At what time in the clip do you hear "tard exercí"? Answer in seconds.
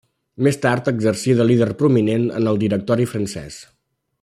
0.61-1.35